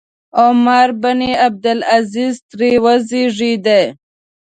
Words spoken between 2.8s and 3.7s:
وزېږېد.